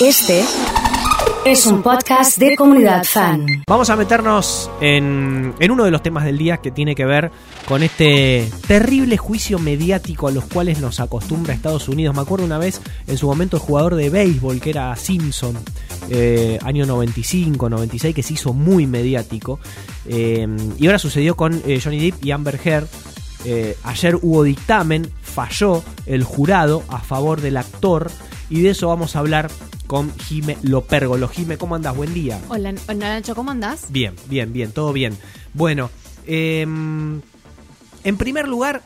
Este 0.00 0.42
es 1.44 1.66
un 1.66 1.82
podcast 1.82 2.38
de 2.38 2.56
comunidad 2.56 3.04
fan. 3.04 3.46
Vamos 3.66 3.90
a 3.90 3.96
meternos 3.96 4.70
en, 4.80 5.54
uno 5.70 5.84
de 5.84 5.90
los 5.90 6.02
temas 6.02 6.24
del 6.24 6.38
día 6.38 6.56
que 6.56 6.70
tiene 6.70 6.94
que 6.94 7.04
ver 7.04 7.30
con 7.68 7.82
este 7.82 8.50
terrible 8.66 9.18
juicio 9.18 9.58
mediático 9.58 10.28
a 10.28 10.30
los 10.30 10.46
cuales 10.46 10.80
nos 10.80 11.00
acostumbra 11.00 11.52
Estados 11.52 11.86
Unidos. 11.86 12.16
Me 12.16 12.22
acuerdo 12.22 12.46
una 12.46 12.56
vez, 12.56 12.80
en 13.06 13.18
su 13.18 13.26
momento, 13.26 13.58
el 13.58 13.62
jugador 13.62 13.94
de 13.94 14.08
béisbol 14.08 14.58
que 14.58 14.70
era 14.70 14.96
Simpson, 14.96 15.58
eh, 16.08 16.58
año 16.64 16.86
95, 16.86 17.68
96, 17.68 18.14
que 18.14 18.22
se 18.22 18.32
hizo 18.32 18.54
muy 18.54 18.86
mediático. 18.86 19.60
Eh, 20.06 20.48
y 20.78 20.86
ahora 20.86 20.98
sucedió 20.98 21.36
con 21.36 21.60
eh, 21.66 21.78
Johnny 21.82 22.00
Depp 22.00 22.24
y 22.24 22.30
Amber 22.30 22.58
Heard. 22.64 22.88
Eh, 23.44 23.76
ayer 23.84 24.16
hubo 24.16 24.44
dictamen, 24.44 25.10
falló 25.22 25.82
el 26.06 26.24
jurado 26.24 26.84
a 26.88 27.00
favor 27.00 27.42
del 27.42 27.58
actor 27.58 28.10
y 28.50 28.62
de 28.62 28.70
eso 28.70 28.88
vamos 28.88 29.16
a 29.16 29.20
hablar 29.20 29.50
con 29.90 30.16
Jime 30.18 30.56
Lopérgolo. 30.62 31.26
Jime, 31.26 31.58
¿cómo 31.58 31.74
andás? 31.74 31.96
Buen 31.96 32.14
día. 32.14 32.40
Hola, 32.48 32.72
hola, 32.86 33.08
Nacho, 33.08 33.34
¿cómo 33.34 33.50
andás? 33.50 33.86
Bien, 33.88 34.14
bien, 34.28 34.52
bien, 34.52 34.70
todo 34.70 34.92
bien. 34.92 35.18
Bueno, 35.52 35.90
em, 36.28 37.20
en 38.04 38.16
primer 38.16 38.46
lugar, 38.46 38.84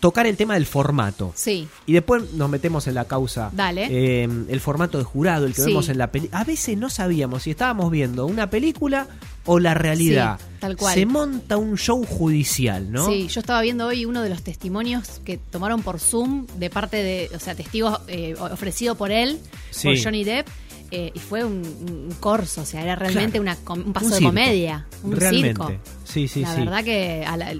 tocar 0.00 0.26
el 0.26 0.36
tema 0.36 0.54
del 0.54 0.66
formato. 0.66 1.32
Sí, 1.34 1.66
Y 1.86 1.92
después 1.92 2.32
nos 2.34 2.48
metemos 2.48 2.86
en 2.86 2.94
la 2.94 3.06
causa. 3.06 3.50
Dale. 3.52 4.22
Em, 4.22 4.46
el 4.48 4.60
formato 4.60 4.98
de 4.98 5.04
jurado, 5.04 5.46
el 5.46 5.54
que 5.54 5.62
Sí. 5.62 5.68
vemos 5.68 5.88
en 5.88 5.98
la 5.98 6.10
película. 6.12 6.40
A 6.40 6.44
veces 6.44 6.76
no 6.78 6.90
sabíamos 6.90 7.42
si 7.44 7.50
estábamos 7.50 7.90
viendo 7.90 8.26
una 8.26 8.48
película 8.50 9.06
o 9.44 9.58
la 9.58 9.74
realidad. 9.74 10.38
Sí, 10.38 10.44
tal 10.60 10.76
cual. 10.76 10.94
Se 10.94 11.06
monta 11.06 11.56
un 11.56 11.76
show 11.78 12.04
judicial, 12.04 12.92
¿no? 12.92 13.06
sí. 13.06 13.28
Yo 13.28 13.40
estaba 13.40 13.60
viendo 13.62 13.86
hoy 13.86 14.04
uno 14.04 14.22
de 14.22 14.28
los 14.28 14.42
testimonios 14.42 15.20
que 15.24 15.38
tomaron 15.38 15.82
por 15.82 15.98
Zoom 16.00 16.46
de 16.58 16.70
parte 16.70 17.02
de, 17.02 17.30
o 17.34 17.40
sea, 17.40 17.54
testigos 17.54 18.00
eh, 18.08 18.34
ofrecido 18.38 18.94
por 18.94 19.10
él, 19.10 19.38
Sí. 19.70 19.88
por 19.88 20.02
Johnny 20.02 20.24
Depp. 20.24 20.46
Eh, 20.90 21.10
y 21.14 21.18
fue 21.18 21.44
un, 21.44 21.56
un 21.62 22.14
corso, 22.20 22.62
o 22.62 22.64
sea, 22.64 22.82
era 22.82 22.94
realmente 22.96 23.38
Claro. 23.40 23.58
una 23.74 23.82
un 23.86 23.92
paso 23.92 24.06
Un 24.06 24.12
de 24.12 24.22
comedia, 24.22 24.86
un 25.02 25.16
Realmente. 25.16 25.48
circo. 25.48 25.72
Sí, 26.04 26.28
sí, 26.28 26.40
la 26.40 26.54
sí. 26.54 26.60
verdad 26.60 26.84
que, 26.84 27.24
a 27.26 27.36
la- 27.36 27.54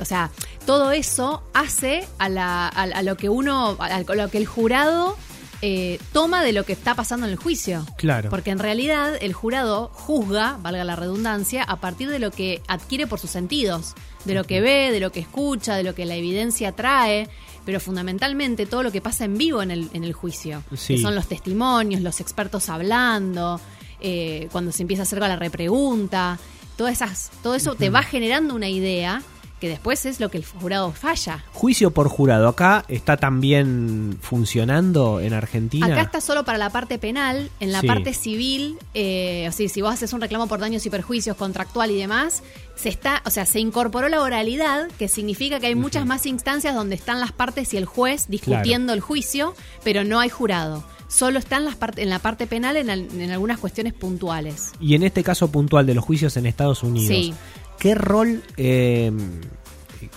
o 0.00 0.04
sea, 0.04 0.30
todo 0.66 0.90
eso 0.92 1.42
hace 1.54 2.04
a, 2.18 2.28
la, 2.28 2.66
a, 2.66 2.82
a 2.82 3.02
lo 3.02 3.16
que 3.16 3.28
uno, 3.28 3.76
a 3.78 4.00
lo 4.00 4.28
que 4.30 4.38
el 4.38 4.46
jurado 4.46 5.16
eh, 5.64 6.00
toma 6.12 6.42
de 6.42 6.52
lo 6.52 6.64
que 6.64 6.72
está 6.72 6.96
pasando 6.96 7.24
en 7.26 7.32
el 7.32 7.38
juicio. 7.38 7.86
Claro. 7.96 8.30
Porque 8.30 8.50
en 8.50 8.58
realidad 8.58 9.14
el 9.20 9.32
jurado 9.32 9.90
juzga, 9.94 10.58
valga 10.60 10.82
la 10.82 10.96
redundancia, 10.96 11.62
a 11.62 11.76
partir 11.76 12.10
de 12.10 12.18
lo 12.18 12.32
que 12.32 12.62
adquiere 12.66 13.06
por 13.06 13.20
sus 13.20 13.30
sentidos, 13.30 13.94
de 14.24 14.34
lo 14.34 14.44
que 14.44 14.60
ve, 14.60 14.90
de 14.92 15.00
lo 15.00 15.10
que 15.12 15.20
escucha, 15.20 15.74
de 15.76 15.82
lo 15.82 15.94
que 15.94 16.04
la 16.06 16.14
evidencia 16.14 16.72
trae, 16.72 17.28
pero 17.64 17.80
fundamentalmente 17.80 18.66
todo 18.66 18.82
lo 18.82 18.90
que 18.92 19.00
pasa 19.00 19.24
en 19.24 19.38
vivo 19.38 19.62
en 19.62 19.70
el, 19.70 19.88
en 19.92 20.04
el 20.04 20.12
juicio, 20.12 20.62
Sí. 20.74 20.96
que 20.96 21.00
son 21.02 21.14
los 21.14 21.26
testimonios, 21.28 22.00
los 22.00 22.20
expertos 22.20 22.68
hablando, 22.68 23.60
eh, 24.00 24.48
cuando 24.52 24.72
se 24.72 24.82
empieza 24.82 25.02
a 25.02 25.04
hacer 25.04 25.18
la 25.20 25.36
repregunta, 25.36 26.38
todas 26.76 26.94
esas, 26.94 27.30
todo 27.42 27.54
eso 27.54 27.74
te 27.74 27.90
va 27.90 28.02
generando 28.02 28.54
una 28.54 28.68
idea 28.68 29.22
que 29.62 29.68
después 29.68 30.04
es 30.06 30.18
lo 30.18 30.28
que 30.28 30.38
el 30.38 30.44
jurado 30.44 30.90
falla. 30.90 31.44
Juicio 31.52 31.92
por 31.92 32.08
jurado. 32.08 32.48
Acá 32.48 32.84
está 32.88 33.16
también 33.16 34.18
funcionando 34.20 35.20
en 35.20 35.34
Argentina. 35.34 35.86
Acá 35.86 36.00
está 36.02 36.20
solo 36.20 36.44
para 36.44 36.58
la 36.58 36.70
parte 36.70 36.98
penal, 36.98 37.48
en 37.60 37.70
la 37.70 37.80
Sí. 37.80 37.86
parte 37.86 38.12
civil, 38.12 38.76
eh, 38.92 39.46
o 39.48 39.52
sea, 39.52 39.68
si 39.68 39.80
vos 39.80 39.94
haces 39.94 40.12
un 40.12 40.20
reclamo 40.20 40.48
por 40.48 40.58
daños 40.58 40.84
y 40.84 40.90
perjuicios 40.90 41.36
contractual 41.36 41.92
y 41.92 41.96
demás, 41.96 42.42
se 42.74 42.88
está, 42.88 43.22
o 43.24 43.30
sea, 43.30 43.46
se 43.46 43.60
incorporó 43.60 44.08
la 44.08 44.20
oralidad, 44.20 44.88
que 44.98 45.06
significa 45.06 45.60
que 45.60 45.68
hay 45.68 45.76
muchas 45.76 46.06
más 46.06 46.26
instancias 46.26 46.74
donde 46.74 46.96
están 46.96 47.20
las 47.20 47.30
partes 47.30 47.72
y 47.72 47.76
el 47.76 47.84
juez 47.84 48.26
discutiendo 48.28 48.92
el 48.92 49.00
juicio, 49.00 49.54
pero 49.84 50.02
no 50.02 50.18
hay 50.18 50.28
jurado. 50.28 50.82
Solo 51.08 51.38
están 51.38 51.66
las 51.66 51.78
part- 51.78 51.98
en 51.98 52.08
la 52.08 52.18
parte 52.20 52.46
penal 52.46 52.76
en, 52.78 52.88
al- 52.88 53.06
en 53.20 53.30
algunas 53.30 53.58
cuestiones 53.58 53.92
puntuales. 53.92 54.72
Y 54.80 54.94
en 54.94 55.02
este 55.02 55.22
caso 55.22 55.52
puntual 55.52 55.84
de 55.86 55.92
los 55.94 56.02
juicios 56.02 56.36
en 56.38 56.46
Estados 56.46 56.82
Unidos, 56.82 57.08
Sí. 57.14 57.34
¿Qué 57.78 57.94
rol 57.94 58.42
eh, 58.56 59.12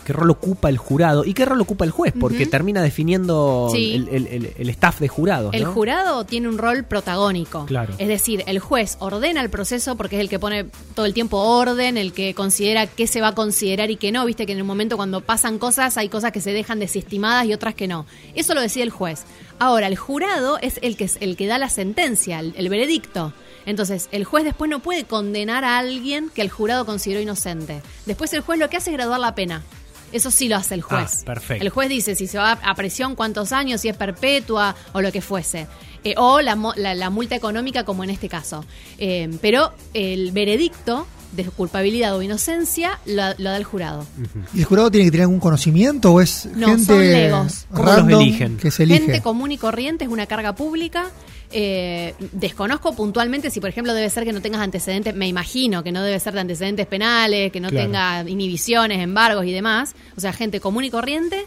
qué 0.04 0.14
rol 0.14 0.30
ocupa 0.32 0.70
el 0.70 0.78
jurado 0.78 1.26
y 1.26 1.34
qué 1.34 1.46
rol 1.46 1.62
ocupa 1.62 1.86
el 1.86 1.92
juez? 1.92 2.14
Porque 2.20 2.46
termina 2.46 2.82
definiendo 2.82 3.70
Sí. 3.72 3.94
el, 3.96 4.08
el- 4.10 4.28
el- 4.28 4.54
el 4.58 4.70
staff 4.70 5.00
de 5.00 5.08
jurados, 5.08 5.54
El 5.54 5.66
jurado 5.66 6.26
tiene 6.26 6.48
un 6.48 6.58
rol 6.58 6.84
protagónico. 6.84 7.66
Claro. 7.66 7.94
Es 7.98 8.08
decir, 8.08 8.44
el 8.48 8.60
juez 8.60 8.98
ordena 9.00 9.42
el 9.42 9.50
proceso 9.50 9.96
porque 9.96 10.16
es 10.18 10.22
el 10.22 10.30
que 10.30 10.40
pone 10.40 10.66
todo 10.96 11.06
el 11.06 11.14
tiempo 11.14 11.38
orden, 11.38 11.98
el 11.98 12.14
que 12.14 12.34
considera 12.34 12.88
qué 12.88 13.08
se 13.08 13.22
va 13.22 13.30
a 13.30 13.36
considerar 13.36 13.90
y 13.92 13.96
qué 13.98 14.12
no. 14.12 14.26
Viste 14.26 14.46
que 14.46 14.52
en 14.54 14.58
el 14.60 14.64
momento 14.64 14.96
cuando 14.98 15.22
pasan 15.22 15.58
cosas 15.60 15.98
hay 15.98 16.10
cosas 16.10 16.32
que 16.32 16.42
se 16.42 16.52
dejan 16.52 16.80
desestimadas 16.80 17.46
y 17.46 17.54
otras 17.54 17.74
que 17.76 17.88
no. 17.88 18.06
Eso 18.36 18.54
lo 18.54 18.62
decide 18.62 18.84
el 18.84 18.90
juez. 18.92 19.24
Ahora, 19.60 19.88
el 19.88 19.96
jurado 19.96 20.58
es 20.62 20.80
el 20.82 20.98
que, 20.98 21.06
es 21.06 21.18
el 21.22 21.38
que 21.38 21.48
da 21.48 21.58
la 21.58 21.70
sentencia, 21.70 22.40
el, 22.40 22.54
el 22.58 22.70
veredicto. 22.70 23.34
Entonces, 23.66 24.10
el 24.12 24.24
juez 24.26 24.44
después 24.44 24.70
no 24.70 24.80
puede 24.80 25.06
condenar 25.06 25.64
a 25.64 25.78
alguien 25.78 26.30
que 26.34 26.42
el 26.42 26.50
jurado 26.50 26.86
consideró 26.86 27.20
inocente. 27.22 27.82
Después 28.06 28.32
el 28.34 28.42
juez 28.42 28.60
lo 28.60 28.70
que 28.70 28.78
hace 28.78 28.92
es 28.92 28.98
graduar 28.98 29.20
la 29.20 29.36
pena. 29.36 29.64
Eso 30.12 30.32
sí 30.32 30.48
lo 30.48 30.56
hace 30.56 30.76
el 30.76 30.82
juez. 30.82 31.20
Ah, 31.22 31.26
perfecto. 31.26 31.64
El 31.64 31.70
juez 31.72 31.90
dice 31.90 32.16
si 32.16 32.28
se 32.28 32.38
va 32.38 32.54
a 32.54 32.76
prisión 32.76 33.16
cuántos 33.16 33.52
años, 33.52 33.82
si 33.82 33.90
es 33.90 33.98
perpetua 33.98 34.76
o 34.94 35.02
lo 35.02 35.12
que 35.12 35.22
fuese. 35.22 35.68
Eh, 36.04 36.14
o 36.18 36.40
la, 36.42 36.56
mo- 36.56 36.74
la- 36.78 36.94
la 36.94 37.10
multa 37.10 37.36
económica 37.36 37.84
como 37.84 38.04
en 38.04 38.12
este 38.12 38.30
caso. 38.30 38.64
Eh, 39.00 39.30
pero 39.42 39.74
el 39.94 40.32
veredicto 40.32 41.08
de 41.32 41.44
culpabilidad 41.46 42.16
o 42.16 42.22
inocencia 42.22 43.00
lo, 43.06 43.24
lo 43.40 43.50
da 43.50 43.58
el 43.58 43.64
jurado. 43.66 44.06
¿Y 44.54 44.60
el 44.60 44.66
jurado 44.66 44.90
tiene 44.92 45.06
que 45.08 45.12
tener 45.12 45.24
algún 45.24 45.40
conocimiento 45.42 46.14
o 46.14 46.22
es 46.22 46.46
No, 46.56 46.68
gente 46.68 46.86
son 46.86 47.00
legos. 47.12 47.66
¿Cómo 47.72 47.84
los 47.84 47.96
random 47.96 48.22
eligen? 48.22 48.58
que 48.58 48.72
se 48.72 48.84
elige? 48.84 49.00
Gente 49.02 49.22
común 49.22 49.52
y 49.52 49.58
corriente 49.58 50.06
es 50.06 50.10
una 50.12 50.28
carga 50.28 50.56
pública. 50.56 51.08
Eh, 51.52 52.14
desconozco 52.32 52.96
puntualmente 52.96 53.50
si, 53.50 53.60
por 53.60 53.70
ejemplo, 53.70 53.94
debe 53.94 54.10
ser 54.10 54.24
que 54.26 54.34
no 54.34 54.42
tengas 54.42 54.62
antecedentes, 54.62 55.16
me 55.16 55.28
imagino 55.28 55.84
que 55.84 55.92
no 55.92 56.02
debe 56.04 56.20
ser 56.20 56.34
de 56.34 56.42
antecedentes 56.42 56.88
penales, 56.88 57.52
que 57.52 57.60
no 57.60 57.70
Claro. 57.70 57.86
tenga 57.86 58.24
inhibiciones, 58.30 59.00
embargos 59.02 59.46
y 59.46 59.52
demás. 59.52 59.96
O 60.18 60.20
sea, 60.22 60.34
gente 60.34 60.60
común 60.60 60.84
y 60.84 60.90
corriente, 60.90 61.46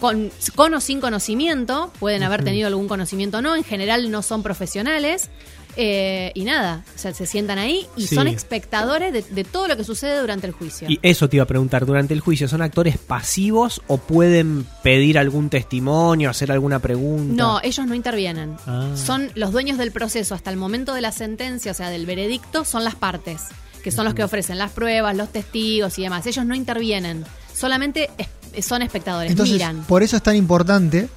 con, 0.00 0.30
con 0.56 0.74
o 0.74 0.80
sin 0.80 1.00
conocimiento, 1.00 1.92
pueden 1.98 2.22
haber 2.22 2.42
tenido 2.44 2.68
algún 2.68 2.88
conocimiento 2.88 3.38
o 3.38 3.42
no, 3.42 3.54
en 3.56 3.64
general 3.64 4.10
no 4.10 4.22
son 4.22 4.42
profesionales. 4.42 5.30
Eh, 5.76 6.32
y 6.34 6.44
nada, 6.44 6.82
o 6.94 6.98
sea, 6.98 7.14
se 7.14 7.26
sientan 7.26 7.58
ahí 7.58 7.86
y 7.96 8.06
Sí. 8.06 8.14
son 8.14 8.26
espectadores 8.28 9.12
de, 9.12 9.22
de 9.22 9.44
todo 9.44 9.68
lo 9.68 9.76
que 9.76 9.84
sucede 9.84 10.20
durante 10.20 10.46
el 10.46 10.52
juicio. 10.52 10.88
Y 10.90 10.98
eso 11.02 11.28
te 11.28 11.36
iba 11.36 11.44
a 11.44 11.46
preguntar, 11.46 11.86
durante 11.86 12.12
el 12.14 12.20
juicio, 12.20 12.48
¿son 12.48 12.62
actores 12.62 12.98
pasivos 12.98 13.80
o 13.86 13.98
pueden 13.98 14.66
pedir 14.82 15.18
algún 15.18 15.48
testimonio, 15.50 16.30
hacer 16.30 16.50
alguna 16.52 16.78
pregunta? 16.80 17.34
No, 17.42 17.60
ellos 17.62 17.86
no 17.86 17.94
intervienen. 17.94 18.56
Ah. 18.66 18.88
Son 18.96 19.30
los 19.34 19.52
dueños 19.52 19.78
del 19.78 19.92
proceso 19.92 20.34
hasta 20.34 20.50
el 20.50 20.56
momento 20.56 20.94
de 20.94 21.00
la 21.00 21.12
sentencia, 21.12 21.70
o 21.72 21.74
sea, 21.74 21.90
del 21.90 22.06
veredicto, 22.06 22.64
son 22.64 22.84
las 22.84 22.94
partes, 22.96 23.42
que 23.84 23.90
son 23.90 24.04
los 24.04 24.14
que 24.14 24.24
ofrecen 24.24 24.58
las 24.58 24.72
pruebas, 24.72 25.16
los 25.16 25.30
testigos 25.30 25.98
y 25.98 26.02
demás. 26.02 26.26
Ellos 26.26 26.44
no 26.44 26.54
intervienen, 26.54 27.24
solamente 27.54 28.10
es- 28.18 28.66
son 28.66 28.82
espectadores, 28.82 29.30
Entonces, 29.30 29.52
miran. 29.54 29.84
por 29.84 30.02
eso 30.02 30.16
es 30.16 30.22
tan 30.24 30.34
importante 30.34 31.08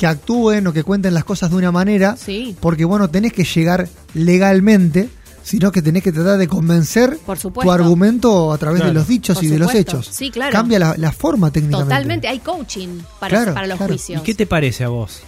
que 0.00 0.06
actúen 0.06 0.66
o 0.66 0.72
que 0.72 0.82
cuenten 0.82 1.12
las 1.12 1.24
cosas 1.24 1.50
de 1.50 1.56
una 1.56 1.70
manera, 1.70 2.16
Sí. 2.16 2.56
porque 2.58 2.86
bueno, 2.86 3.10
tenés 3.10 3.34
que 3.34 3.44
llegar 3.44 3.86
legalmente, 4.14 5.10
sino 5.42 5.70
que 5.72 5.82
tenés 5.82 6.02
que 6.02 6.10
tratar 6.10 6.38
de 6.38 6.48
convencer 6.48 7.18
Por 7.26 7.38
tu 7.38 7.70
argumento 7.70 8.50
a 8.50 8.56
través 8.56 8.80
Claro. 8.80 8.94
de 8.94 8.98
los 8.98 9.06
dichos 9.08 9.36
Por 9.36 9.44
y 9.44 9.48
de 9.48 9.58
los 9.58 9.74
hechos. 9.74 10.08
Sí, 10.10 10.30
claro. 10.30 10.52
Cambia 10.52 10.78
la, 10.78 10.94
la 10.96 11.12
forma 11.12 11.50
técnicamente. 11.50 11.92
Totalmente, 11.92 12.28
hay 12.28 12.38
coaching 12.38 13.00
para, 13.18 13.28
Claro, 13.36 13.52
para 13.54 13.66
los 13.66 13.76
claro. 13.76 13.92
¿Y 13.92 13.98
juicios. 13.98 14.22
qué 14.22 14.34
te 14.34 14.46
parece 14.46 14.84
a 14.84 14.88
vos 14.88 15.20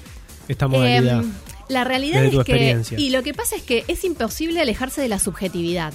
esta 0.48 0.68
modalidad? 0.68 1.20
Em, 1.20 1.32
la 1.68 1.84
realidad 1.84 2.22
Desde 2.22 2.28
es 2.28 2.32
tu 2.32 2.44
que. 2.44 2.52
experiencia. 2.52 2.98
Y 2.98 3.10
lo 3.10 3.22
que 3.22 3.34
pasa 3.34 3.56
es 3.56 3.62
que 3.62 3.84
es 3.88 4.04
imposible 4.04 4.58
alejarse 4.62 5.02
de 5.02 5.08
la 5.08 5.18
subjetividad. 5.18 5.92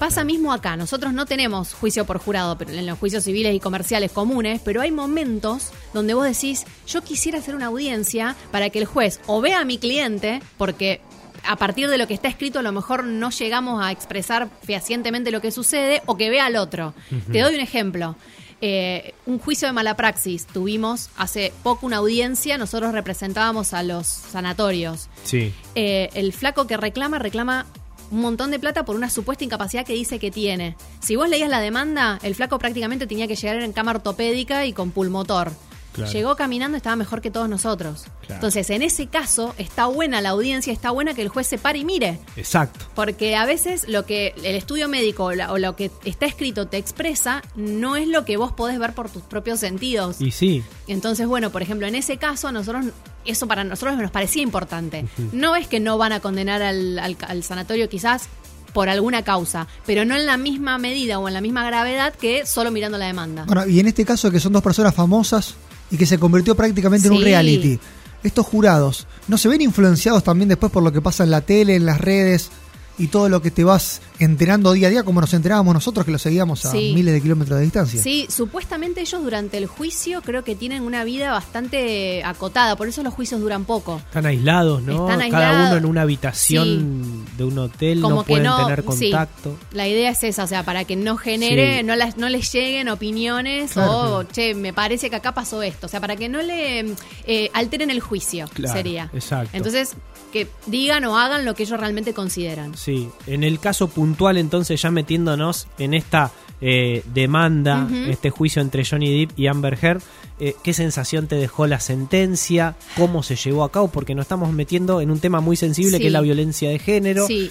Pasa 0.00 0.24
mismo 0.24 0.50
acá. 0.54 0.76
Nosotros 0.76 1.12
no 1.12 1.26
tenemos 1.26 1.74
juicio 1.74 2.06
por 2.06 2.16
jurado 2.16 2.56
pero 2.56 2.72
en 2.72 2.86
los 2.86 2.98
juicios 2.98 3.22
civiles 3.22 3.54
y 3.54 3.60
comerciales 3.60 4.10
comunes, 4.10 4.62
pero 4.64 4.80
hay 4.80 4.90
momentos 4.90 5.72
donde 5.92 6.14
vos 6.14 6.24
decís, 6.24 6.64
yo 6.86 7.04
quisiera 7.04 7.38
hacer 7.38 7.54
una 7.54 7.66
audiencia 7.66 8.34
para 8.50 8.70
que 8.70 8.78
el 8.78 8.86
juez 8.86 9.20
o 9.26 9.42
vea 9.42 9.60
a 9.60 9.66
mi 9.66 9.76
cliente, 9.76 10.40
porque 10.56 11.02
a 11.46 11.56
partir 11.56 11.90
de 11.90 11.98
lo 11.98 12.06
que 12.06 12.14
está 12.14 12.28
escrito 12.28 12.60
a 12.60 12.62
lo 12.62 12.72
mejor 12.72 13.04
no 13.04 13.28
llegamos 13.28 13.84
a 13.84 13.92
expresar 13.92 14.48
fehacientemente 14.62 15.30
lo 15.30 15.42
que 15.42 15.50
sucede, 15.50 16.00
o 16.06 16.16
que 16.16 16.30
vea 16.30 16.46
al 16.46 16.56
otro. 16.56 16.94
Te 17.30 17.40
doy 17.40 17.54
un 17.54 17.60
ejemplo. 17.60 18.16
Eh, 18.62 19.14
un 19.26 19.38
juicio 19.38 19.68
de 19.68 19.72
mala 19.72 19.96
praxis. 19.96 20.46
Tuvimos 20.46 21.10
hace 21.18 21.52
poco 21.62 21.84
una 21.84 21.98
audiencia, 21.98 22.56
nosotros 22.56 22.92
representábamos 22.92 23.74
a 23.74 23.82
los 23.82 24.06
sanatorios. 24.06 25.10
Sí. 25.24 25.52
Eh, 25.74 26.08
el 26.14 26.32
flaco 26.32 26.66
que 26.66 26.78
reclama, 26.78 27.18
reclama 27.18 27.66
un 28.10 28.20
montón 28.20 28.50
de 28.50 28.58
plata 28.58 28.84
por 28.84 28.96
una 28.96 29.10
supuesta 29.10 29.44
incapacidad 29.44 29.86
que 29.86 29.92
dice 29.92 30.18
que 30.18 30.30
tiene. 30.30 30.76
Si 31.00 31.16
vos 31.16 31.28
leías 31.28 31.50
la 31.50 31.60
demanda, 31.60 32.18
el 32.22 32.34
flaco 32.34 32.58
prácticamente 32.58 33.06
tenía 33.06 33.28
que 33.28 33.36
llegar 33.36 33.62
en 33.62 33.72
cama 33.72 33.92
ortopédica 33.92 34.66
y 34.66 34.72
con 34.72 34.90
pulmotor. 34.90 35.52
Claro. 35.92 36.12
Llegó 36.12 36.36
caminando, 36.36 36.76
estaba 36.76 36.94
mejor 36.96 37.20
que 37.20 37.30
todos 37.30 37.48
nosotros. 37.48 38.04
Claro. 38.20 38.34
Entonces, 38.36 38.70
en 38.70 38.82
ese 38.82 39.08
caso, 39.08 39.54
está 39.58 39.86
buena 39.86 40.20
la 40.20 40.28
audiencia, 40.30 40.72
está 40.72 40.90
buena 40.92 41.14
que 41.14 41.22
el 41.22 41.28
juez 41.28 41.46
se 41.48 41.58
pare 41.58 41.80
y 41.80 41.84
mire. 41.84 42.20
Exacto. 42.36 42.84
Porque 42.94 43.34
a 43.36 43.44
veces 43.44 43.86
lo 43.88 44.06
que 44.06 44.34
el 44.44 44.54
estudio 44.54 44.88
médico 44.88 45.24
o, 45.24 45.32
la- 45.32 45.52
o 45.52 45.58
lo 45.58 45.74
que 45.74 45.90
está 46.04 46.26
escrito 46.26 46.68
te 46.68 46.76
expresa 46.76 47.42
no 47.56 47.96
es 47.96 48.06
lo 48.06 48.24
que 48.24 48.36
vos 48.36 48.52
podés 48.52 48.78
ver 48.78 48.92
por 48.94 49.10
tus 49.10 49.22
propios 49.22 49.58
sentidos. 49.60 50.20
Y 50.20 50.30
sí, 50.30 50.62
Entonces, 50.86 51.26
bueno, 51.26 51.50
por 51.50 51.62
ejemplo, 51.62 51.86
en 51.86 51.94
ese 51.96 52.16
caso, 52.18 52.48
a 52.48 52.52
nosotros, 52.52 52.86
eso 53.24 53.46
para 53.48 53.64
nosotros 53.64 53.98
nos 53.98 54.10
parecía 54.12 54.42
importante. 54.42 55.06
No 55.32 55.56
es 55.56 55.66
que 55.66 55.80
no 55.80 55.98
van 55.98 56.12
a 56.12 56.20
condenar 56.20 56.62
al, 56.62 56.98
al- 56.98 57.16
al 57.26 57.42
sanatorio 57.42 57.88
quizás 57.88 58.28
por 58.72 58.88
alguna 58.88 59.24
causa, 59.24 59.66
pero 59.84 60.04
no 60.04 60.14
en 60.14 60.26
la 60.26 60.36
misma 60.36 60.78
medida 60.78 61.18
o 61.18 61.26
en 61.26 61.34
la 61.34 61.40
misma 61.40 61.64
gravedad 61.64 62.14
que 62.14 62.46
solo 62.46 62.70
mirando 62.70 62.96
la 62.98 63.06
demanda. 63.06 63.44
Bueno, 63.44 63.66
y 63.66 63.80
en 63.80 63.88
este 63.88 64.04
caso 64.04 64.30
que 64.30 64.38
son 64.38 64.52
dos 64.52 64.62
personas 64.62 64.94
famosas 64.94 65.56
y 65.90 65.96
que 65.96 66.06
se 66.06 66.18
convirtió 66.18 66.54
prácticamente 66.54 67.08
en 67.08 67.14
un 67.14 67.22
reality. 67.22 67.78
Estos 68.22 68.46
jurados, 68.46 69.06
¿no 69.28 69.38
se 69.38 69.48
ven 69.48 69.62
influenciados 69.62 70.22
también 70.22 70.48
después 70.48 70.70
por 70.70 70.82
lo 70.82 70.92
que 70.92 71.00
pasa 71.00 71.24
en 71.24 71.30
la 71.30 71.40
tele, 71.40 71.74
en 71.74 71.86
las 71.86 72.00
redes 72.00 72.50
y 73.00 73.08
todo 73.08 73.28
lo 73.28 73.42
que 73.42 73.50
te 73.50 73.64
vas 73.64 74.00
enterando 74.20 74.72
día 74.72 74.86
a 74.86 74.90
día, 74.90 75.02
como 75.02 75.20
nos 75.20 75.32
enterábamos 75.34 75.74
nosotros 75.74 76.04
que 76.06 76.12
lo 76.12 76.18
seguíamos 76.18 76.64
a 76.66 76.70
Sí. 76.70 76.92
miles 76.94 77.12
de 77.14 77.20
kilómetros 77.22 77.58
de 77.58 77.64
distancia? 77.64 78.00
Sí, 78.02 78.26
supuestamente 78.28 79.00
ellos 79.00 79.22
durante 79.22 79.56
el 79.58 79.66
juicio 79.66 80.22
creo 80.22 80.44
que 80.44 80.54
tienen 80.54 80.82
una 80.82 81.02
vida 81.04 81.32
bastante 81.32 82.22
acotada, 82.24 82.76
por 82.76 82.86
eso 82.88 83.02
los 83.02 83.14
juicios 83.14 83.40
duran 83.40 83.64
poco. 83.64 83.96
están 84.06 84.26
aislados, 84.26 84.82
¿no? 84.82 85.10
Están 85.10 85.30
Cada 85.30 85.48
aislados. 85.50 85.68
uno 85.70 85.76
en 85.78 85.84
una 85.86 86.02
habitación 86.02 87.24
de 87.36 87.44
un 87.44 87.58
hotel, 87.58 88.00
Como 88.00 88.16
no 88.16 88.24
que 88.24 88.28
pueden 88.32 88.44
no, 88.46 88.58
tener 88.66 88.84
sí. 88.92 89.10
contacto. 89.10 89.56
La 89.72 89.88
idea 89.88 90.10
es 90.10 90.22
esa, 90.24 90.44
o 90.44 90.46
sea, 90.46 90.62
para 90.64 90.84
que 90.84 90.96
no 90.96 91.16
genere, 91.16 91.78
Sí. 91.78 91.84
no, 91.84 91.96
las, 91.96 92.16
no 92.16 92.28
les 92.28 92.52
lleguen 92.52 92.88
opiniones 92.88 93.72
Claro. 93.72 94.18
o, 94.18 94.22
che, 94.24 94.54
me 94.54 94.72
parece 94.72 95.10
que 95.10 95.16
acá 95.16 95.32
pasó 95.32 95.62
esto. 95.62 95.86
O 95.86 95.88
sea, 95.88 96.00
para 96.00 96.16
que 96.16 96.28
no 96.28 96.42
le 96.42 96.94
eh, 97.26 97.50
alteren 97.54 97.90
el 97.90 98.00
juicio, 98.00 98.46
Claro, 98.52 98.74
sería. 98.74 99.10
exacto. 99.12 99.50
Entonces, 99.56 99.94
que 100.32 100.48
digan 100.66 101.04
o 101.04 101.18
hagan 101.18 101.44
lo 101.44 101.54
que 101.54 101.64
ellos 101.64 101.78
realmente 101.78 102.14
consideran. 102.14 102.76
Sí, 102.76 103.08
en 103.26 103.44
el 103.44 103.58
caso 103.60 103.88
puntual 103.88 104.36
entonces 104.38 104.80
ya 104.80 104.90
metiéndonos 104.90 105.66
en 105.78 105.94
esta 105.94 106.30
eh, 106.60 107.02
demanda, 107.12 107.88
este 108.08 108.30
juicio 108.30 108.60
entre 108.62 108.84
Johnny 108.84 109.20
Depp 109.26 109.38
y 109.38 109.46
Amber 109.46 109.78
Heard, 109.80 110.02
eh, 110.38 110.54
¿qué 110.62 110.72
sensación 110.72 111.26
te 111.26 111.36
dejó 111.36 111.66
la 111.66 111.80
sentencia? 111.80 112.76
¿Cómo 112.96 113.22
se 113.22 113.36
llevó 113.36 113.64
a 113.64 113.72
cabo? 113.72 113.88
Porque 113.88 114.14
nos 114.14 114.24
estamos 114.24 114.52
metiendo 114.52 115.00
en 115.00 115.10
un 115.10 115.20
tema 115.20 115.40
muy 115.40 115.56
sensible 115.56 115.96
Sí. 115.96 116.00
que 116.02 116.06
es 116.08 116.12
la 116.12 116.20
violencia 116.20 116.70
de 116.70 116.78
género. 116.78 117.26
Sí, 117.26 117.50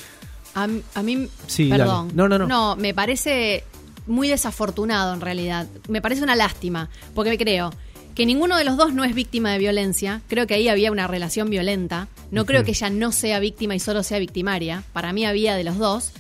a, 0.54 0.68
mí, 1.04 1.28
Sí, 1.48 1.70
perdón. 1.70 2.12
No, 2.14 2.28
no, 2.28 2.38
no. 2.38 2.48
No, 2.48 2.76
me 2.76 2.94
parece 2.94 3.64
muy 4.08 4.28
desafortunado 4.28 5.14
en 5.14 5.22
realidad. 5.22 5.68
Me 5.88 6.02
parece 6.02 6.24
una 6.24 6.36
lástima, 6.36 6.90
porque 7.14 7.38
creo 7.38 7.72
que 8.20 8.26
ninguno 8.26 8.58
de 8.58 8.66
los 8.66 8.76
dos 8.76 8.94
no 8.94 9.06
es 9.06 9.16
víctima 9.16 9.52
de 9.54 9.58
violencia. 9.60 10.22
Creo 10.28 10.46
que 10.46 10.54
ahí 10.56 10.68
había 10.68 10.92
una 10.92 11.08
relación 11.08 11.50
violenta. 11.50 12.10
No 12.32 12.46
creo 12.46 12.66
que 12.66 12.72
ella 12.72 12.90
no 12.90 13.14
sea 13.14 13.40
víctima 13.40 13.76
y 13.76 13.80
solo 13.80 14.04
sea 14.04 14.20
victimaria. 14.20 14.84
Para 14.92 15.14
mí 15.14 15.26
había 15.26 15.56
de 15.56 15.64
los 15.64 15.78
dos. 15.78 16.12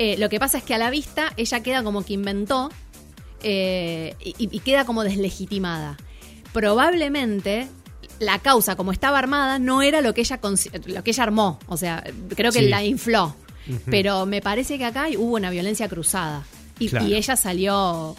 Eh, 0.00 0.16
lo 0.18 0.28
que 0.28 0.40
pasa 0.40 0.58
es 0.58 0.64
que 0.64 0.74
a 0.74 0.78
la 0.78 0.90
vista 0.90 1.32
ella 1.36 1.62
queda 1.62 1.84
como 1.84 2.04
que 2.04 2.14
inventó 2.14 2.70
eh, 3.44 4.14
y, 4.24 4.34
y 4.38 4.58
queda 4.58 4.84
como 4.84 5.04
deslegitimada. 5.04 5.96
Probablemente 6.52 7.68
la 8.18 8.38
causa, 8.40 8.74
como 8.76 8.90
estaba 8.90 9.18
armada, 9.18 9.58
no 9.60 9.82
era 9.82 10.00
lo 10.00 10.14
que 10.14 10.22
ella, 10.22 10.40
lo 10.86 11.04
que 11.04 11.10
ella 11.10 11.22
armó. 11.22 11.60
O 11.68 11.76
sea, 11.76 12.02
creo 12.34 12.50
que 12.50 12.58
Sí. 12.60 12.68
la 12.68 12.82
infló. 12.84 13.36
Pero 13.88 14.26
me 14.26 14.40
parece 14.40 14.78
que 14.78 14.84
acá 14.84 15.06
hubo 15.16 15.36
una 15.36 15.50
violencia 15.50 15.88
cruzada. 15.88 16.44
Y, 16.78 16.88
Claro. 16.88 17.06
y 17.06 17.14
ella 17.14 17.36
salió, 17.36 18.16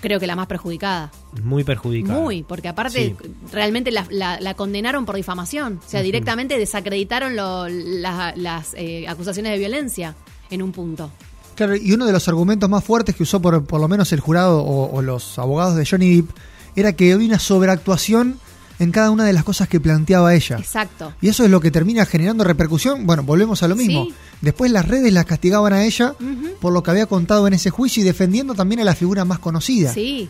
creo 0.00 0.20
que 0.20 0.26
la 0.26 0.36
más 0.36 0.46
perjudicada. 0.46 1.10
Muy 1.42 1.64
perjudicada. 1.64 2.18
Muy, 2.20 2.42
porque 2.42 2.68
aparte 2.68 3.16
Sí. 3.20 3.28
realmente 3.52 3.90
la, 3.90 4.06
la- 4.10 4.40
la 4.40 4.54
condenaron 4.54 5.04
por 5.06 5.16
difamación. 5.16 5.80
O 5.84 5.88
sea, 5.88 6.02
directamente 6.02 6.58
desacreditaron 6.58 7.34
lo- 7.36 7.68
la- 7.68 8.32
las 8.36 8.74
eh, 8.74 9.06
acusaciones 9.08 9.52
de 9.52 9.58
violencia 9.58 10.14
en 10.50 10.62
un 10.62 10.72
punto. 10.72 11.10
Claro, 11.54 11.74
y 11.74 11.92
uno 11.92 12.06
de 12.06 12.12
los 12.12 12.28
argumentos 12.28 12.70
más 12.70 12.84
fuertes 12.84 13.16
que 13.16 13.24
usó 13.24 13.40
por, 13.42 13.64
por 13.64 13.80
lo 13.80 13.88
menos 13.88 14.12
el 14.12 14.20
jurado 14.20 14.62
o, 14.62 14.94
o 14.96 15.02
los 15.02 15.38
abogados 15.38 15.74
de 15.74 15.84
Johnny 15.84 16.16
Depp 16.16 16.30
era 16.76 16.92
que 16.92 17.12
había 17.12 17.26
una 17.26 17.38
sobreactuación 17.40 18.38
en 18.78 18.92
cada 18.92 19.10
una 19.10 19.24
de 19.24 19.32
las 19.32 19.44
cosas 19.44 19.68
que 19.68 19.80
planteaba 19.80 20.34
ella. 20.34 20.56
Exacto. 20.58 21.12
Y 21.20 21.28
eso 21.28 21.44
es 21.44 21.50
lo 21.50 21.60
que 21.60 21.70
termina 21.70 22.06
generando 22.06 22.44
repercusión. 22.44 23.06
Bueno, 23.06 23.22
volvemos 23.22 23.62
a 23.62 23.68
lo 23.68 23.76
mismo. 23.76 24.04
Sí. 24.04 24.14
Después 24.40 24.70
las 24.70 24.86
redes 24.86 25.12
las 25.12 25.24
castigaban 25.24 25.72
a 25.72 25.84
ella 25.84 26.14
por 26.60 26.72
lo 26.72 26.82
que 26.82 26.90
había 26.90 27.06
contado 27.06 27.46
en 27.46 27.54
ese 27.54 27.70
juicio 27.70 28.02
y 28.02 28.04
defendiendo 28.06 28.54
también 28.54 28.80
a 28.80 28.84
la 28.84 28.94
figura 28.94 29.24
más 29.24 29.38
conocida, 29.40 29.92
Sí. 29.92 30.28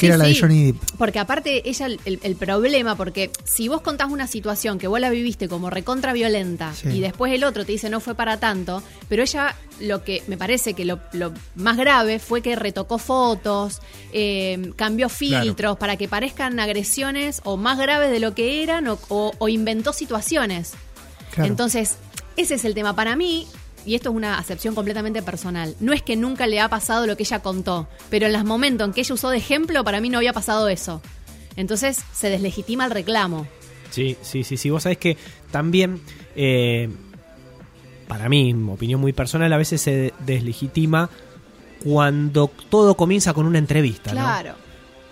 Que 0.00 0.06
Sí, 0.06 0.06
era 0.06 0.16
la 0.16 0.24
de. 0.24 0.34
Johnny 0.40 0.64
Depp. 0.72 0.82
Porque 0.98 1.18
aparte, 1.18 1.68
ella, 1.68 1.86
el, 1.86 2.18
el 2.22 2.36
problema, 2.36 2.96
porque 2.96 3.30
si 3.44 3.68
vos 3.68 3.82
contás 3.82 4.10
una 4.10 4.26
situación 4.26 4.78
que 4.78 4.88
vos 4.88 4.98
la 4.98 5.10
viviste 5.10 5.48
como 5.48 5.68
recontra 5.70 6.12
violenta 6.12 6.72
Sí. 6.74 6.88
y 6.88 7.00
después 7.00 7.32
el 7.32 7.44
otro 7.44 7.64
te 7.66 7.72
dice 7.72 7.90
no 7.90 8.00
fue 8.00 8.14
para 8.14 8.38
tanto, 8.40 8.82
pero 9.08 9.22
ella 9.22 9.54
lo 9.80 10.02
que 10.02 10.22
me 10.26 10.36
parece 10.36 10.74
que 10.74 10.84
lo, 10.84 10.98
lo 11.12 11.32
más 11.54 11.76
grave 11.76 12.18
fue 12.18 12.42
que 12.42 12.56
retocó 12.56 12.98
fotos, 12.98 13.80
eh, 14.12 14.72
cambió 14.76 15.08
filtros 15.08 15.76
para 15.78 15.96
que 15.96 16.08
parezcan 16.08 16.58
agresiones 16.60 17.40
o 17.44 17.56
más 17.56 17.78
graves 17.78 18.10
de 18.10 18.20
lo 18.20 18.34
que 18.34 18.62
eran 18.62 18.88
o, 18.88 18.98
o- 19.08 19.32
o 19.38 19.48
inventó 19.48 19.92
situaciones. 19.92 20.72
Claro. 21.34 21.48
Entonces, 21.50 21.96
ese 22.36 22.54
es 22.54 22.64
el 22.64 22.74
tema. 22.74 22.94
Para 22.96 23.16
mí, 23.16 23.46
y 23.84 23.94
esto 23.94 24.10
es 24.10 24.16
una 24.16 24.38
acepción 24.38 24.74
completamente 24.74 25.22
personal, 25.22 25.74
no 25.80 25.92
es 25.92 26.02
que 26.02 26.16
nunca 26.16 26.46
le 26.46 26.60
ha 26.60 26.68
pasado 26.68 27.06
lo 27.06 27.16
que 27.16 27.22
ella 27.22 27.40
contó, 27.40 27.88
pero 28.08 28.26
en 28.26 28.32
los 28.32 28.44
momentos 28.44 28.86
en 28.86 28.92
que 28.92 29.00
ella 29.00 29.14
usó 29.14 29.30
de 29.30 29.38
ejemplo, 29.38 29.84
para 29.84 30.00
mí 30.00 30.08
no 30.08 30.18
había 30.18 30.32
pasado 30.32 30.68
eso. 30.68 31.00
Entonces 31.56 32.02
se 32.12 32.30
deslegitima 32.30 32.84
el 32.84 32.90
reclamo. 32.90 33.46
Sí, 33.90 34.16
sí, 34.22 34.44
sí, 34.44 34.56
sí. 34.56 34.70
Vos 34.70 34.84
sabés 34.84 34.98
que 34.98 35.16
también, 35.50 36.00
eh, 36.36 36.88
para 38.08 38.28
mí, 38.28 38.54
opinión 38.68 39.00
muy 39.00 39.12
personal, 39.12 39.52
a 39.52 39.56
veces 39.56 39.80
se 39.80 40.14
deslegitima 40.20 41.10
cuando 41.82 42.50
todo 42.68 42.94
comienza 42.96 43.34
con 43.34 43.46
una 43.46 43.58
entrevista, 43.58 44.12
¿no? 44.14 44.60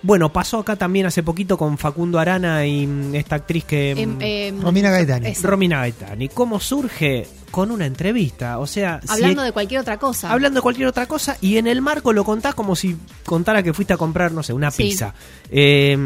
Bueno, 0.03 0.33
pasó 0.33 0.61
acá 0.61 0.77
también 0.77 1.07
hace 1.07 1.23
poquito 1.25 1.59
con 1.59 1.77
Facundo 1.77 2.19
Arana 2.21 2.65
y 2.67 2.87
mm, 2.87 3.15
esta 3.17 3.35
actriz 3.37 3.65
que... 3.65 3.91
Em, 3.91 4.17
mm, 4.17 4.23
em, 4.23 4.61
Romina 4.63 4.91
Gaetani. 4.91 5.29
es- 5.29 5.43
Romina 5.43 5.79
Gaetani. 5.81 6.29
¿Cómo 6.29 6.61
surge? 6.61 7.27
Con 7.51 7.71
una 7.71 7.87
entrevista. 7.87 8.59
O 8.59 8.67
sea, 8.67 9.01
si- 9.03 9.09
hablando 9.11 9.43
de 9.43 9.53
cualquier 9.53 9.81
otra 9.81 9.97
cosa. 9.99 10.31
hablando 10.31 10.59
de 10.59 10.63
cualquier 10.63 10.87
otra 10.87 11.07
cosa 11.07 11.37
y 11.41 11.57
en 11.57 11.67
el 11.67 11.81
marco 11.81 12.13
lo 12.13 12.23
contás 12.23 12.55
como 12.55 12.77
si 12.77 12.97
contara 13.25 13.63
que 13.63 13.73
fuiste 13.73 13.95
a 13.95 13.97
comprar, 13.97 14.33
no 14.33 14.43
sé, 14.43 14.53
una 14.53 14.71
Sí. 14.71 14.83
pizza. 14.85 15.15
Eh, 15.51 15.97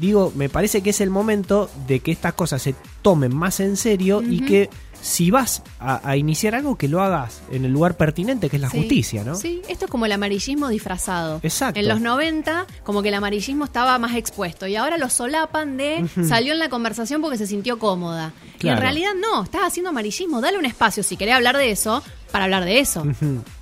digo, 0.00 0.32
me 0.34 0.48
parece 0.48 0.82
que 0.82 0.90
es 0.90 1.00
el 1.00 1.08
momento 1.10 1.70
de 1.86 2.00
que 2.00 2.12
estas 2.12 2.34
cosas 2.34 2.60
se 2.62 2.74
tomen 3.00 3.34
más 3.34 3.60
en 3.60 3.76
serio 3.76 4.22
y 4.22 4.40
que 4.40 4.68
si 5.00 5.30
vas 5.30 5.62
a, 5.78 6.00
a 6.08 6.16
iniciar 6.16 6.54
algo, 6.54 6.76
que 6.76 6.88
lo 6.88 7.02
hagas 7.02 7.40
en 7.50 7.64
el 7.64 7.72
lugar 7.72 7.96
pertinente, 7.96 8.48
que 8.50 8.56
es 8.56 8.62
la 8.62 8.70
Sí. 8.70 8.78
justicia, 8.78 9.24
¿no? 9.24 9.34
Sí, 9.36 9.62
esto 9.68 9.84
es 9.86 9.90
como 9.90 10.06
el 10.06 10.12
amarillismo 10.12 10.68
disfrazado. 10.68 11.40
Exacto. 11.42 11.78
En 11.78 11.88
los 11.88 12.00
90, 12.00 12.66
como 12.82 13.02
que 13.02 13.08
el 13.08 13.14
amarillismo 13.14 13.64
estaba 13.64 13.98
más 13.98 14.14
expuesto. 14.16 14.66
Y 14.66 14.76
ahora 14.76 14.98
lo 14.98 15.08
solapan 15.10 15.76
de 15.76 16.04
salió 16.28 16.52
en 16.52 16.58
la 16.58 16.68
conversación 16.68 17.20
porque 17.22 17.38
se 17.38 17.46
sintió 17.46 17.78
cómoda. 17.78 18.32
Y 18.60 18.68
en 18.68 18.78
realidad 18.78 19.10
no, 19.20 19.44
estás 19.44 19.62
haciendo 19.64 19.90
amarillismo. 19.90 20.40
Dale 20.40 20.58
un 20.58 20.66
espacio 20.66 21.02
si 21.02 21.16
querés 21.16 21.34
hablar 21.34 21.56
de 21.56 21.70
eso, 21.70 22.02
para 22.32 22.44
hablar 22.44 22.64
de 22.64 22.80
eso. 22.80 23.04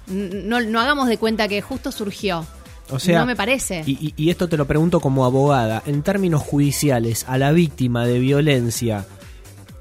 No, 0.07 0.61
no 0.61 0.81
hagamos 0.81 1.09
de 1.09 1.19
cuenta 1.19 1.49
que 1.49 1.61
justo 1.63 1.93
surgió. 1.93 2.47
O 2.91 2.99
sea, 2.99 3.21
no 3.21 3.27
me 3.27 3.35
parece. 3.37 3.83
Y 3.87 4.29
esto 4.31 4.49
te 4.49 4.57
lo 4.59 4.67
pregunto 4.67 5.01
como 5.01 5.25
abogada. 5.25 5.83
En 5.87 6.03
términos 6.03 6.43
judiciales, 6.43 7.25
a 7.29 7.39
la 7.39 7.51
víctima 7.53 8.05
de 8.07 8.19
violencia, 8.19 9.07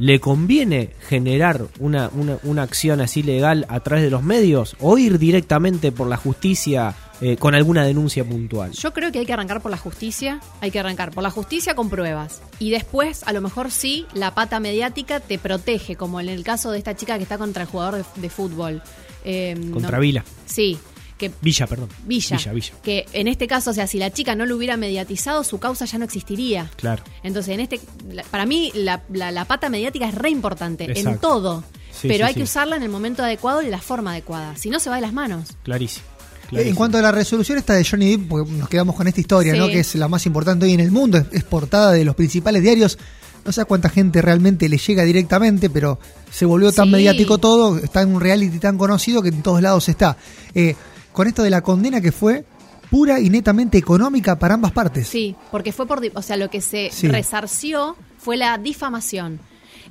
¿le 0.03 0.19
conviene 0.19 0.89
generar 1.07 1.65
una, 1.79 2.10
una, 2.13 2.38
una 2.43 2.63
acción 2.63 3.00
así 3.00 3.24
legal 3.24 3.65
a 3.69 3.79
través 3.79 4.03
de 4.03 4.10
los 4.10 4.22
medios 4.22 4.75
o 4.81 4.98
ir 4.98 5.17
directamente 5.17 5.93
por 5.93 6.07
la 6.07 6.17
justicia 6.17 6.93
eh, 7.22 7.38
con 7.38 7.55
alguna 7.55 7.86
denuncia 7.86 8.25
puntual? 8.25 8.72
Yo 8.74 8.91
creo 8.91 9.13
que 9.13 9.19
hay 9.19 9.25
que 9.25 9.31
arrancar 9.31 9.62
por 9.62 9.72
la 9.72 9.77
justicia, 9.77 10.41
hay 10.60 10.72
que 10.72 10.79
arrancar 10.79 11.12
por 11.12 11.24
la 11.24 11.29
justicia 11.31 11.74
con 11.74 11.89
pruebas. 11.89 12.41
Y 12.60 12.72
después, 12.72 13.24
a 13.24 13.31
lo 13.31 13.39
mejor 13.39 13.72
sí, 13.72 14.05
la 14.13 14.33
pata 14.36 14.60
mediática 14.60 15.22
te 15.22 15.39
protege, 15.39 15.95
como 15.95 16.19
en 16.19 16.27
el 16.27 16.43
caso 16.43 16.72
de 16.72 16.79
esta 16.79 16.98
chica 16.98 17.15
que 17.15 17.24
está 17.24 17.38
contra 17.38 17.63
el 17.63 17.69
jugador 17.69 17.95
de, 17.95 18.22
de 18.22 18.29
fútbol. 18.29 18.81
Eh, 19.24 19.55
Contra 19.72 19.91
no- 19.91 20.01
Vila. 20.01 20.25
Sí, 20.45 20.77
que 21.17 21.32
Villa, 21.41 21.67
perdón. 21.67 21.89
Villa, 22.05 22.38
Villa, 22.38 22.53
Villa. 22.53 22.74
Que 22.84 23.05
en 23.13 23.27
este 23.27 23.48
caso, 23.48 23.72
o 23.72 23.74
sea, 23.74 23.88
si 23.88 23.98
la 24.00 24.12
chica 24.12 24.36
no 24.36 24.46
lo 24.46 24.55
hubiera 24.55 24.77
mediatizado, 24.77 25.43
su 25.43 25.60
causa 25.60 25.86
ya 25.86 25.98
no 25.98 26.05
existiría. 26.05 26.70
Claro. 26.75 27.03
Entonces, 27.24 27.53
en 27.53 27.60
este, 27.62 27.79
la- 28.12 28.24
para 28.24 28.46
mí, 28.46 28.72
la, 28.75 29.03
la- 29.12 29.32
la 29.32 29.46
pata 29.46 29.70
mediática 29.70 30.08
es 30.10 30.15
re 30.15 30.29
importante 30.29 30.86
en 31.00 31.17
todo. 31.20 31.63
Sí, 31.91 32.08
pero 32.08 32.20
sí, 32.20 32.24
hay 32.24 32.34
sí. 32.34 32.39
que 32.39 32.43
usarla 32.43 32.75
en 32.75 32.84
el 32.84 32.89
momento 32.89 33.24
adecuado 33.24 33.62
y 33.62 33.65
de 33.65 33.72
la 33.72 33.79
forma 33.82 34.12
adecuada. 34.12 34.55
Si 34.58 34.70
no, 34.70 34.79
se 34.79 34.89
va 34.89 34.96
de 34.96 35.01
las 35.03 35.13
manos. 35.13 35.50
Clarísimo. 35.63 36.05
Eh, 36.51 36.67
En 36.70 36.75
cuanto 36.75 36.98
a 36.98 37.01
la 37.01 37.12
resolución 37.12 37.58
esta 37.58 37.74
de 37.74 37.84
Johnny 37.86 38.12
Depp, 38.17 38.27
porque 38.27 38.51
nos 38.51 38.70
quedamos 38.70 38.96
con 38.96 39.08
esta 39.08 39.20
historia, 39.22 39.53
Sí. 39.53 39.60
¿no? 39.60 39.67
que 39.67 39.79
es 39.79 39.96
la 39.96 40.08
más 40.08 40.25
importante 40.25 40.65
hoy 40.65 40.74
en 40.74 40.79
el 40.82 40.91
mundo, 40.91 41.17
es, 41.17 41.25
es 41.32 41.43
portada 41.43 41.91
de 41.91 42.03
los 42.05 42.15
principales 42.15 42.62
diarios. 42.62 42.98
No 43.46 43.51
sé 43.51 43.62
a 43.62 43.65
cuánta 43.65 43.89
gente 43.89 44.22
realmente 44.22 44.70
le 44.70 44.77
llega 44.77 45.03
directamente, 45.03 45.70
pero 45.70 46.00
se 46.32 46.46
volvió 46.46 46.72
tan 46.72 46.86
Sí. 46.86 46.91
mediático 46.91 47.38
todo, 47.39 47.77
está 47.77 48.01
en 48.01 48.15
un 48.15 48.22
reality 48.22 48.58
tan 48.60 48.77
conocido 48.77 49.22
que 49.22 49.29
en 49.29 49.41
todos 49.41 49.62
lados 49.62 49.89
está. 49.89 50.15
Eh, 50.55 50.75
con 51.13 51.27
esto 51.27 51.43
de 51.43 51.50
la 51.50 51.62
condena 51.62 52.01
que 52.01 52.12
fue, 52.12 52.43
pura 52.91 53.20
y 53.20 53.29
netamente 53.29 53.77
económica 53.77 54.38
para 54.38 54.55
ambas 54.55 54.72
partes. 54.72 55.08
Sí, 55.08 55.36
porque 55.51 55.72
fue 55.72 55.88
por, 55.88 56.01
o 56.13 56.22
sea, 56.22 56.38
lo 56.38 56.50
que 56.50 56.60
se 56.62 56.89
Sí. 56.91 57.08
resarció 57.08 57.96
fue 58.20 58.36
la 58.38 58.58
difamación. 58.58 59.39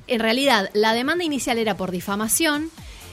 En 0.07 0.19
realidad, 0.19 0.69
la 0.73 0.93
demanda 0.93 1.23
inicial 1.23 1.57
era 1.57 1.75
por 1.77 1.91
difamación. 1.91 2.69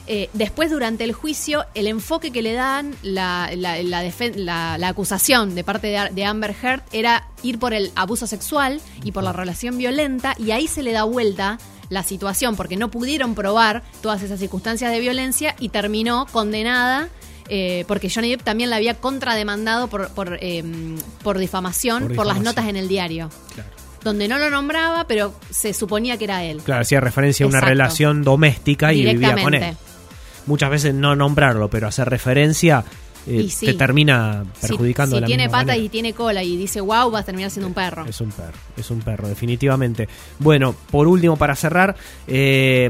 eh, 0.06 0.28
después, 0.32 0.70
durante 0.72 1.04
el 1.04 1.12
juicio, 1.12 1.66
el 1.74 1.86
enfoque 1.86 2.32
que 2.32 2.42
le 2.42 2.54
dan 2.54 2.96
la, 3.02 3.48
la- 3.54 3.80
la 3.82 4.02
defen- 4.02 4.34
la- 4.34 4.76
la 4.76 4.88
acusación 4.88 5.54
de 5.54 5.62
parte 5.62 5.86
de, 6.12 6.24
Amber 6.24 6.52
Heard 6.60 6.82
era 6.90 7.28
ir 7.44 7.60
por 7.60 7.74
el 7.74 7.92
abuso 7.94 8.26
sexual 8.26 8.80
y 9.04 9.12
por 9.12 9.22
la 9.22 9.32
relación 9.32 9.78
violenta, 9.78 10.34
y 10.36 10.50
ahí 10.50 10.66
se 10.66 10.82
le 10.82 10.90
da 10.92 11.04
vuelta 11.04 11.58
la 11.90 12.02
situación, 12.02 12.56
porque 12.56 12.76
no 12.76 12.90
pudieron 12.90 13.36
probar 13.36 13.84
todas 14.00 14.22
esas 14.22 14.40
circunstancias 14.40 14.90
de 14.90 14.98
violencia 14.98 15.54
y 15.60 15.68
terminó 15.68 16.26
condenada 16.32 17.08
eh, 17.50 17.84
porque 17.88 18.08
Johnny 18.08 18.30
Depp 18.30 18.42
también 18.42 18.70
la 18.70 18.76
había 18.76 18.94
contrademandado 18.94 19.88
por, 19.88 20.08
por, 20.10 20.38
eh, 20.40 20.62
por, 21.22 21.36
difamación, 21.38 22.04
Por 22.04 22.16
por 22.16 22.26
las 22.26 22.36
difamación. 22.36 22.44
notas 22.44 22.66
en 22.68 22.76
el 22.76 22.88
diario. 22.88 23.28
Claro. 23.54 23.68
Donde 24.02 24.28
no 24.28 24.38
lo 24.38 24.48
nombraba, 24.48 25.04
pero 25.06 25.34
se 25.50 25.74
suponía 25.74 26.16
que 26.16 26.24
era 26.24 26.42
él. 26.44 26.62
Claro, 26.64 26.80
hacía 26.82 27.00
referencia 27.00 27.44
a 27.44 27.48
una 27.48 27.60
relación 27.60 28.22
doméstica 28.24 28.94
y 28.94 29.04
vivía 29.04 29.36
con 29.42 29.52
él. 29.52 29.76
Muchas 30.46 30.70
veces 30.70 30.94
no 30.94 31.14
nombrarlo, 31.14 31.68
pero 31.68 31.86
hacer 31.88 32.08
referencia 32.08 32.82
eh, 33.26 33.46
sí. 33.50 33.66
te 33.66 33.74
termina 33.74 34.44
Si- 34.58 34.68
perjudicando 34.68 35.16
si, 35.16 35.16
de 35.16 35.20
la 35.20 35.26
tiene 35.26 35.48
patas 35.50 35.76
y 35.76 35.90
tiene 35.90 36.14
cola 36.14 36.42
y 36.42 36.56
dice 36.56 36.80
wow, 36.80 37.10
va 37.10 37.18
a 37.18 37.22
terminar 37.24 37.50
siendo 37.50 37.68
un 37.68 37.74
perro. 37.74 38.06
Es 38.06 38.20
un 38.22 38.30
perro, 38.30 38.56
es 38.74 38.90
un 38.90 39.00
perro, 39.00 39.28
definitivamente. 39.28 40.08
Bueno, 40.38 40.74
por 40.90 41.06
último, 41.06 41.36
para 41.36 41.54
cerrar, 41.54 41.94
eh, 42.26 42.88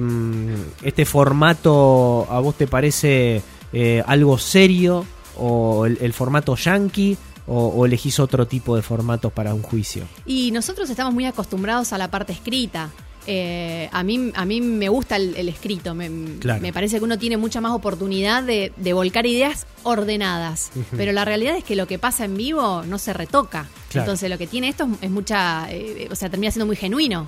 ¿este 0.82 1.04
formato 1.04 2.28
a 2.30 2.38
vos 2.38 2.54
te 2.56 2.68
parece 2.68 3.42
eh, 3.72 4.02
algo 4.06 4.38
serio? 4.38 5.06
¿O 5.36 5.86
el, 5.86 6.12
formato 6.12 6.54
yankee? 6.54 7.16
O, 7.46 7.68
o 7.68 7.86
elegís 7.86 8.20
otro 8.20 8.46
tipo 8.46 8.76
de 8.76 8.82
formatos 8.82 9.32
para 9.32 9.54
un 9.54 9.62
juicio? 9.62 10.04
Y 10.26 10.50
nosotros 10.50 10.90
estamos 10.90 11.14
muy 11.14 11.24
acostumbrados 11.24 11.92
a 11.92 11.98
la 11.98 12.10
parte 12.10 12.32
escrita. 12.32 12.90
Eh, 13.32 13.88
a, 13.92 14.02
mí, 14.02 14.32
a 14.34 14.44
mí 14.44 14.60
me 14.60 14.88
gusta 14.88 15.14
el, 15.16 15.36
el 15.36 15.48
escrito, 15.48 15.94
me, 15.94 16.10
Claro. 16.40 16.60
me 16.60 16.72
parece 16.72 16.98
que 16.98 17.04
uno 17.04 17.16
tiene 17.18 17.36
mucha 17.36 17.60
más 17.60 17.72
oportunidad 17.72 18.42
de, 18.42 18.72
de 18.76 18.92
volcar 18.92 19.24
ideas 19.26 19.66
ordenadas, 19.84 20.70
pero 20.96 21.12
la 21.12 21.24
realidad 21.24 21.56
es 21.56 21.62
que 21.64 21.76
lo 21.76 21.86
que 21.86 21.98
pasa 21.98 22.24
en 22.24 22.36
vivo 22.36 22.82
no 22.86 22.98
se 22.98 23.12
retoca. 23.12 23.68
Claro. 23.90 24.04
Entonces 24.04 24.30
lo 24.30 24.38
que 24.38 24.46
tiene 24.46 24.68
esto 24.68 24.88
es 25.00 25.10
mucha, 25.10 25.66
eh, 25.70 26.08
o 26.10 26.14
sea, 26.16 26.28
termina 26.28 26.50
siendo 26.50 26.66
muy 26.66 26.76
genuino, 26.76 27.26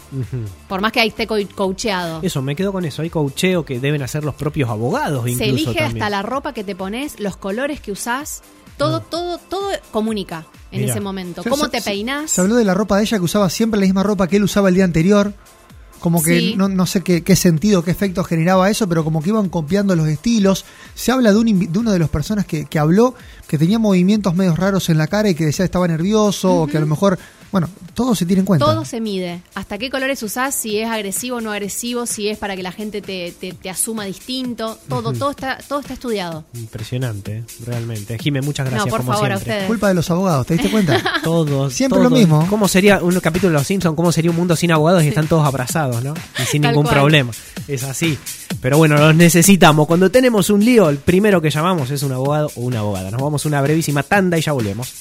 por 0.68 0.80
más 0.80 0.90
que 0.92 1.00
ahí 1.00 1.08
esté 1.08 1.26
co- 1.26 1.36
coacheado. 1.54 2.20
Eso, 2.22 2.42
me 2.42 2.56
quedo 2.56 2.72
con 2.72 2.84
eso. 2.84 3.02
Hay 3.02 3.10
coacheo 3.10 3.64
que 3.64 3.78
deben 3.80 4.02
hacer 4.02 4.24
los 4.24 4.34
propios 4.34 4.68
abogados 4.70 5.28
incluso 5.28 5.38
Se 5.44 5.50
elige 5.50 5.64
también. 5.80 6.02
hasta 6.02 6.10
la 6.10 6.22
ropa 6.22 6.52
que 6.52 6.64
te 6.64 6.74
pones, 6.74 7.20
los 7.20 7.36
colores 7.36 7.80
que 7.80 7.92
usás, 7.92 8.42
todo, 8.76 9.00
todo, 9.00 9.38
todo 9.38 9.68
comunica 9.90 10.46
en 10.72 10.80
Mirá. 10.80 10.92
ese 10.92 11.00
momento. 11.00 11.42
¿Cómo 11.44 11.64
se- 11.66 11.70
te 11.70 11.80
se- 11.80 11.90
peinás? 11.90 12.30
Se 12.30 12.40
habló 12.40 12.54
de 12.56 12.64
la 12.64 12.74
ropa 12.74 12.96
de 12.96 13.02
ella 13.04 13.18
que 13.18 13.24
usaba 13.24 13.50
siempre 13.50 13.78
la 13.80 13.86
misma 13.86 14.02
ropa 14.02 14.26
que 14.28 14.36
él 14.36 14.44
usaba 14.44 14.68
el 14.68 14.74
día 14.74 14.84
anterior. 14.84 15.32
Como 16.02 16.22
que 16.22 16.38
Sí. 16.38 16.54
no, 16.56 16.68
no 16.68 16.84
sé 16.84 17.00
qué, 17.00 17.22
qué 17.22 17.36
sentido, 17.36 17.82
qué 17.82 17.92
efecto 17.92 18.24
generaba 18.24 18.68
eso, 18.68 18.86
pero 18.88 19.04
como 19.04 19.22
que 19.22 19.30
iban 19.30 19.48
copiando 19.48 19.94
los 19.96 20.08
estilos. 20.08 20.64
Se 20.94 21.12
habla 21.12 21.32
de, 21.32 21.38
un, 21.38 21.72
de 21.72 21.78
una 21.78 21.92
de 21.92 21.98
las 22.00 22.08
personas 22.10 22.44
que, 22.44 22.66
que 22.66 22.78
habló 22.78 23.14
que 23.46 23.56
tenía 23.56 23.78
movimientos 23.78 24.34
medio 24.34 24.54
raros 24.56 24.88
en 24.90 24.98
la 24.98 25.06
cara 25.06 25.30
y 25.30 25.34
que 25.34 25.46
decía 25.46 25.62
que 25.64 25.66
estaba 25.66 25.86
nervioso 25.88 26.62
o 26.62 26.66
que 26.66 26.76
a 26.76 26.80
lo 26.80 26.86
mejor, 26.86 27.18
bueno, 27.52 27.68
todo 27.94 28.14
se 28.14 28.24
tiene 28.26 28.40
en 28.40 28.46
cuenta. 28.46 28.64
Todo 28.64 28.84
se 28.84 29.00
mide. 29.00 29.42
¿Hasta 29.54 29.76
qué 29.78 29.90
colores 29.90 30.22
usás? 30.22 30.54
Si 30.54 30.78
es 30.78 30.88
agresivo 30.88 31.36
o 31.36 31.40
no 31.40 31.52
agresivo, 31.52 32.06
si 32.06 32.28
es 32.28 32.38
para 32.38 32.56
que 32.56 32.62
la 32.62 32.72
gente 32.72 33.00
te, 33.02 33.32
te- 33.38 33.52
te 33.52 33.70
asuma 33.70 34.04
distinto. 34.06 34.78
Todo, 34.88 35.12
todo 35.12 35.30
está, 35.30 35.58
todo 35.68 35.80
está 35.80 35.92
estudiado. 35.92 36.44
Impresionante, 36.54 37.44
realmente. 37.66 38.18
Jimé, 38.18 38.40
muchas 38.40 38.66
gracias 38.66 38.86
no, 38.86 38.90
por 38.90 39.00
como 39.00 39.12
favor, 39.12 39.32
a 39.32 39.36
siempre. 39.36 39.52
ustedes. 39.52 39.66
Culpa 39.68 39.88
de 39.88 39.94
los 39.94 40.10
abogados, 40.10 40.46
¿te 40.46 40.54
diste 40.54 40.70
cuenta? 40.70 41.02
Todos. 41.22 41.72
Siempre 41.72 41.98
todos. 41.98 42.10
lo 42.10 42.16
mismo. 42.16 42.46
¿Cómo 42.48 42.66
sería 42.68 43.02
un 43.02 43.18
capítulo 43.20 43.52
de 43.52 43.58
Los 43.58 43.66
Simpsons? 43.66 43.94
¿Cómo 43.94 44.10
sería 44.12 44.30
un 44.30 44.36
mundo 44.38 44.56
sin 44.56 44.72
abogados 44.72 45.04
y 45.04 45.08
están 45.08 45.26
todos 45.28 45.46
abrazados, 45.46 46.02
¿no? 46.02 46.14
Y 46.42 46.46
sin 46.46 46.62
ningún 46.62 46.84
cual. 46.84 46.94
problema. 46.94 47.32
Es 47.68 47.82
así. 47.84 48.18
Pero 48.60 48.78
bueno, 48.78 48.96
los 48.96 49.14
necesitamos. 49.14 49.86
Cuando 49.86 50.10
tenemos 50.10 50.48
un 50.50 50.64
lío, 50.64 50.88
el 50.88 50.96
primero 50.98 51.40
que 51.42 51.50
llamamos 51.50 51.90
es 51.90 52.02
un 52.02 52.12
abogado 52.12 52.50
o 52.56 52.60
una 52.62 52.78
abogada. 52.80 53.10
Nos 53.10 53.20
vamos 53.20 53.44
a 53.44 53.48
una 53.48 53.60
brevísima 53.60 54.02
tanda 54.02 54.38
y 54.38 54.40
ya 54.40 54.52
volvemos. 54.52 54.92